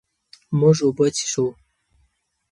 [0.59, 1.45] مونږ اوبه څښو.